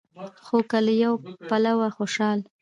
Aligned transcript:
خو 0.45 0.57
که 0.69 0.79
له 0.85 0.93
يوه 1.03 1.17
پلوه 1.49 1.87
خوشال 1.97 2.39